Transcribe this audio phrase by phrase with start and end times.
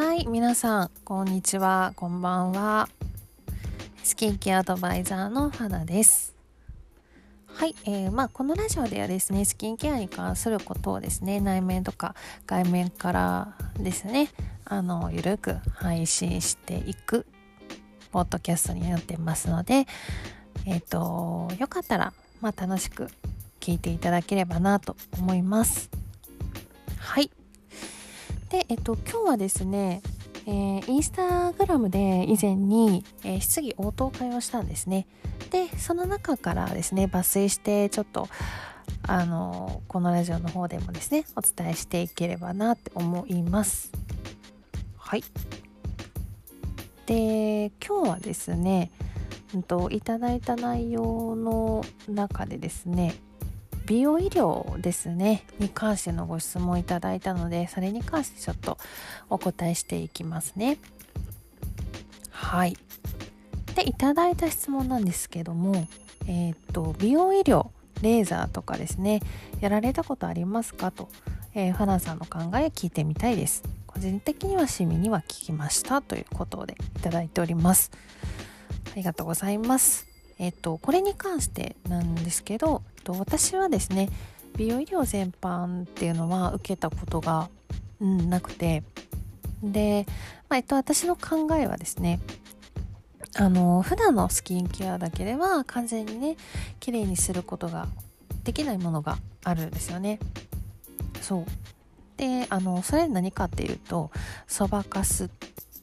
[0.00, 1.92] はい皆さんこんにちは。
[1.96, 2.88] こんばんは。
[4.04, 6.36] スキンケアアドバイザーの花です。
[7.48, 12.14] はい、えー、まあこのラジオではですねスキンケアに関することをですね内面とか
[12.46, 14.30] 外面からですね
[14.64, 17.26] あのゆるく配信していく
[18.12, 19.88] ポッドキャストになってますので
[20.64, 23.08] えっ、ー、とよかったらまあ楽しく
[23.58, 25.90] 聞いていただければなと思います。
[27.00, 27.32] はい。
[28.48, 30.00] で、えっと、今日はですね、
[30.46, 35.06] えー、インスタグラムで以前に、えー、質疑応答会をしたんですね。
[35.50, 38.28] で、その中からですね、抜粋してちょっと、
[39.02, 43.92] あのこのラジオの方でもですね、お伝えしていければなって思います。
[44.96, 45.24] はい。
[47.04, 48.90] で、今日はですね、
[49.54, 53.14] うんと、いただいた内容の中でですね、
[53.88, 58.76] 美容医療ですねに関してのご質問いただいたのでそれに関してちょっと
[59.30, 60.78] お答えしていきますね。
[62.30, 62.76] はい。
[63.74, 65.86] でいただいた質問なんですけども
[66.26, 67.68] えっ、と美容医療
[68.02, 69.20] レーザーとかですね
[69.60, 71.08] やられたことありますかと、
[71.54, 73.62] えー、ファナさんの考え聞いてみたいです。
[73.86, 77.90] 個人的には市民には聞きましたということでいただいております。
[78.92, 80.07] ありがとうございます。
[80.38, 84.08] えっとこれに関してなんですけどえっと私はですね
[84.56, 87.48] 美容医療全般っていうのは受けたことが、
[88.00, 88.82] うん、なくて
[89.62, 90.06] で、
[90.48, 92.20] まあ、えっと、私の考えはですね
[93.36, 96.36] あの普段のスキンケアだけでは完全にね
[96.80, 97.86] 綺麗にすることが
[98.42, 100.18] できないものがあるんですよね。
[101.20, 101.44] そう。
[102.16, 104.10] であのそれ何かっていうと
[104.48, 105.30] そばかす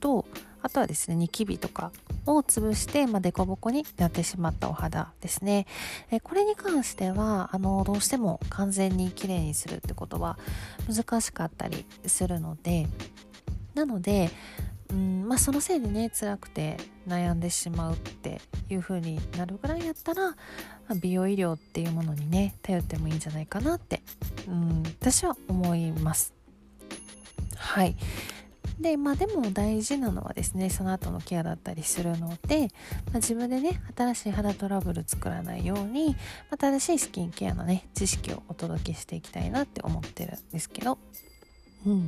[0.00, 0.24] と
[0.62, 1.92] あとはですねニキビとか
[2.26, 5.66] を潰して、まあ、凸凹になってしまったお肌ですね。
[6.10, 10.38] えこれに関してはあのどうしても完全に綺麗にするってことは
[10.88, 12.86] 難しかったりするので
[13.74, 14.30] なので、
[14.90, 16.76] うんまあ、そのせいでね辛くて
[17.06, 20.36] 悩んでしまうっていう風になるぐらいやったら、ま
[20.90, 24.02] あ、美容医療っていうものにね頼ってもいいんじゃないかなって、
[24.48, 26.32] うん、私は思います。
[27.56, 27.96] はい
[28.78, 32.68] でまあでも大事なのはですねその後のケアだったりするので、
[33.06, 36.14] まあ、自分でね新しい肌トラブル作らないように、ま
[36.52, 40.98] あ、正しいスキンケアのね知識をお届けしていきたいなって思ってるんですけど。
[41.86, 42.06] うん。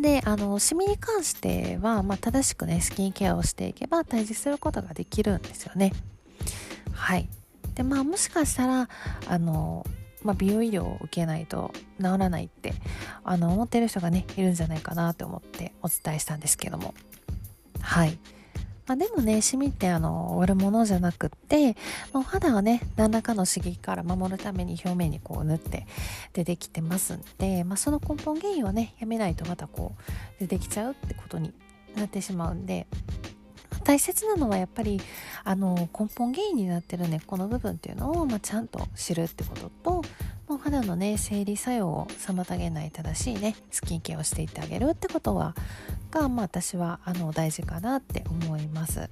[0.00, 5.92] であのシミに関しては、まあ、正しくねスキンケアをしていけば退治することができるんですよね。
[6.92, 7.28] はい。
[7.74, 8.88] でまあもしかしたら
[9.26, 9.84] あの
[10.22, 12.74] まあ、美容医療を受けないと治らないって
[13.24, 16.94] あの思ってる人がねいるんじゃないかなと思ってお伝えしたんですけども。
[17.80, 18.18] はい、
[18.86, 21.74] まあ、でもねシミってあの悪者じゃなくって、
[22.12, 25.86] まあ、お肌はね何らかの刺激から守るために表面にこう塗って
[26.32, 31.52] 出てきてますんで、まあ、その根本原因をねやめないとまたこう出てきちゃうってことに
[31.96, 32.86] なってしまうんで
[33.88, 35.00] 大切なのはやっぱり
[35.44, 40.02] あの根本原因になってる根っこの部分っていうのを、まあ、ちゃんと知るってことと
[40.46, 45.54] お肌のね生理作用を妨げない正しいねスキンケアをしていってあげるってことは
[46.10, 49.08] が、まあ、私はあの大事かなって思います。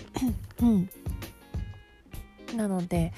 [0.62, 0.90] うん
[2.56, 3.12] なので、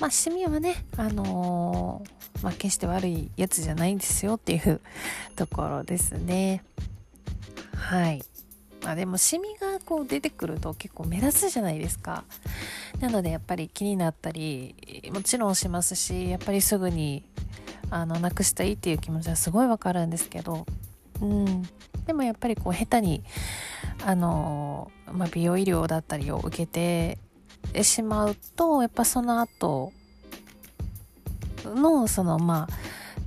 [0.00, 4.80] まあ、シミはね、あのー、まあ、決して悪いやつじゃないんですよっていう
[5.34, 6.62] ところですね。
[7.74, 8.22] はい。
[8.84, 12.24] あでもシミがこう出てくると結構目立つじゃないですか。
[13.00, 14.74] なのでやっぱり気になったり
[15.12, 17.24] もちろんしますしやっぱりすぐに
[17.90, 20.66] あのなくしたいっていう気持ちはすごいわかるんですけど。
[21.20, 21.62] うん。
[22.06, 23.22] でもやっぱりこう下手に
[24.04, 27.18] あの、まあ、美容医療だったりを受けて
[27.82, 29.92] しまうとやっぱその後
[31.64, 32.74] のそのまあ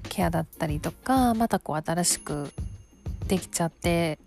[0.10, 2.52] ケアだったりとかまたこう新しく
[3.28, 4.20] できちゃってて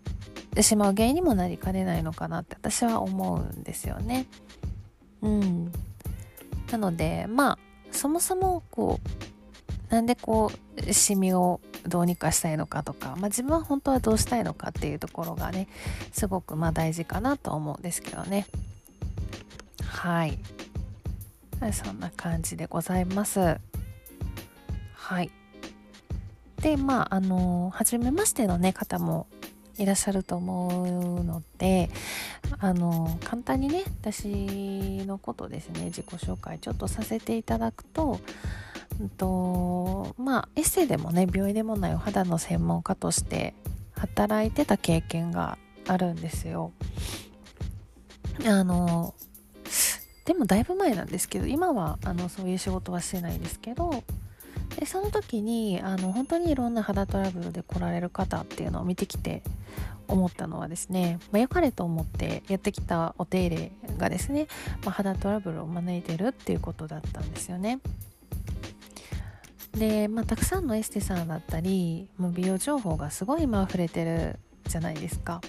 [0.62, 4.26] しまう原因にもなりかねないのかなって私は思うんですよね。
[5.22, 5.72] うん、
[6.70, 7.58] なのでまあ
[7.90, 9.00] そもそもこ
[9.90, 15.68] うなんでこうシミをどうにかしたいのかとか、まあ、自分は本当はどうしたいのかっていうところがね
[16.12, 18.46] すごくまあ大事かなと思うんですけどね。
[19.86, 20.38] はい。
[21.72, 23.58] そんな感じでございます。
[24.94, 25.30] はい。
[26.60, 29.26] でまああの初めましてのね方も
[29.78, 31.90] いらっしゃると思うので
[32.58, 38.20] あの簡単にね私のことですね自己紹介ちょっとさせていただくと,、
[39.00, 43.54] うんとまあ、エッセイでもね病院でもないお肌の専門家として
[43.92, 46.72] 働いてた経験があるんですよ。
[48.46, 49.14] あの
[50.24, 54.02] でもだいぶ前なんですけど今はあのそういう仕事はしてないんですけど
[54.76, 59.42] でその時にあの本当にいろんな肌トラブルで来られる方っていうのを見てきて
[60.08, 64.46] 思ったのはですね、まあ、良かれと思ってやってきたお手入れがですね、
[64.84, 67.80] まあ、肌トラブルを招いてるっていうことだったんですよね。
[69.72, 75.40] で、まあ、たくさんのエステさんだったりもう美容情報がすごい今溢れてるじゃないですか。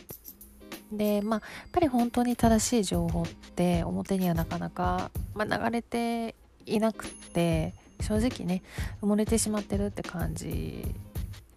[0.92, 3.26] でまあやっぱり本当に正しい情報っ
[3.56, 6.36] て表にはなかなか、まあ、流れて
[6.66, 8.62] いなくって正直ね
[9.02, 10.86] 埋もれてしまってるって感じ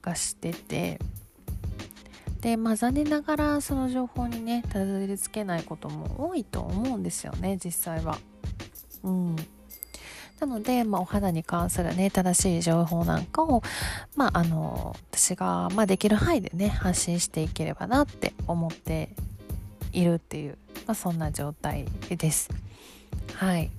[0.03, 0.99] がしてて
[2.40, 8.19] でまあ残念ながらその情報にねたどり着けないことも多いと思うんですよね実際は。
[9.02, 9.37] うん
[10.40, 13.62] なので、まあ、お肌に関するね正しい情報なんかを、
[14.14, 19.11] まあ、あの私が、まあ、できる範囲でね発信していければなって思って
[19.93, 20.56] いるっていう、
[20.87, 22.50] まあ、そんな状態です。
[23.35, 23.70] はい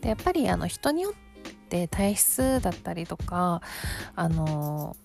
[0.00, 1.12] でやっぱりあの人によっ
[1.68, 3.62] て体質だったりとか
[4.16, 4.96] あの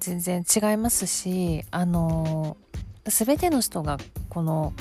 [0.00, 2.56] 全然違いますしあの
[3.04, 3.98] 全ての人が
[4.28, 4.72] この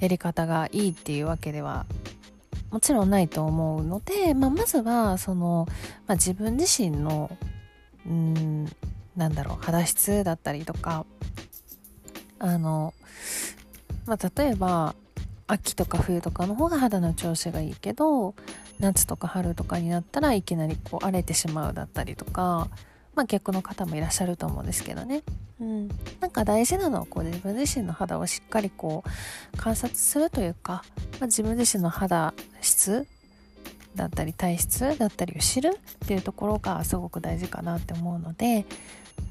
[0.00, 1.86] やり方がいいっていうわけでは
[2.70, 5.66] もちろんないと思うので、まあ、まずはその、
[6.06, 7.30] まあ、自分自身の
[8.04, 8.64] うん
[9.16, 11.06] なんだろう肌質だったりとか
[12.40, 12.92] あの、
[14.06, 14.96] まあ、例えば
[15.46, 18.34] 秋とか冬とかの方が肌の調子がいいけど
[18.80, 22.68] 夏とか春とかになったらいきなりこう荒れてしまうだったりとか
[23.14, 25.22] まあ、逆の方もいらっしゃると思うんですけどね、
[25.60, 25.88] うん、
[26.20, 30.84] なんか大事なのはこう自分自身の肌をしっかりこう観察するというか、
[31.20, 33.06] まあ、自分自身の肌質
[33.94, 38.66] だったり体質だったりを知るっていうところがすごく大事かなって思うので、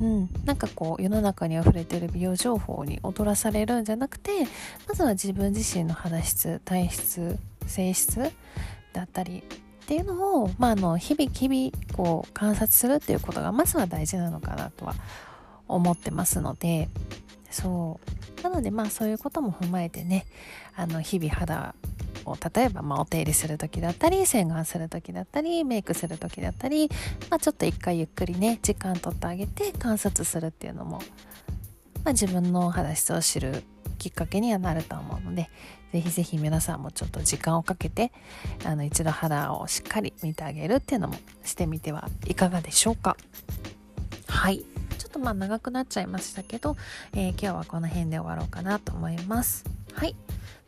[0.02, 4.32] うん、なんかこう世の中に溢れてる美容情報に踊らされるんじゃなくて
[4.88, 7.38] まずは自分自身の肌質体質
[7.68, 8.32] 性質
[8.94, 9.44] だったり
[9.84, 14.96] っていうのを、ま、あの日々日々こう観察するっていうことがまずは大事なのかなとは
[15.68, 16.90] 思ってますので
[17.52, 18.44] そう。
[18.44, 20.26] なのでまあそういうことも踏まえてね
[20.76, 21.76] あの日々肌
[22.26, 26.90] を例えばまあお手入れする時だったり洗顔する時だったりメイクする時だったり、
[27.30, 31.00] まあ、ちょっと一回ゆっくりね時間とってあげて観察するっていうのも、
[32.04, 33.64] まあ、自分の肌質を知る
[33.98, 35.50] きっかけにはなると思うので
[35.94, 38.12] ぜひぜひ皆さんもちょっと時間をかけて
[38.66, 41.14] あの一度肌をしっかり見てあげるっていうのも
[41.44, 43.16] してみてはいかがでしょうか。
[44.28, 44.66] はい。
[44.98, 46.76] ちょっとまあ長くなっちゃいましたけど、
[47.14, 49.66] えー、今日はこの辺で終わろうかなと思います。
[49.94, 50.16] はい。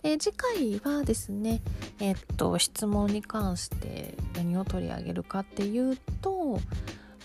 [0.03, 1.59] で次回はですね
[1.99, 6.59] え、っと質問に関して何を取り上げるかっていうと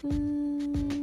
[0.04, 0.99] うーん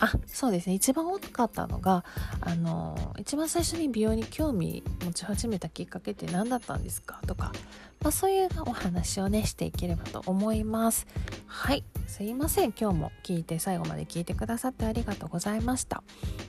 [0.00, 0.74] あそうですね。
[0.74, 2.04] 一番多かったのが
[2.40, 7.20] あの一番最初に美容に興味持ち始めたきっかけって何だったんですか？
[7.26, 7.52] とか、
[8.00, 11.06] まあ、そういうお話をねしていければと思います。
[11.46, 11.84] はい。
[12.06, 12.72] すいません。
[12.72, 16.02] 今日も聞いて最後まで聞いてくださってありがとうございました。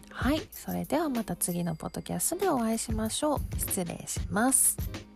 [0.10, 0.42] はい。
[0.52, 3.40] それではまた次のポッドキャストでお会いしましょう。
[3.60, 5.11] 失礼します。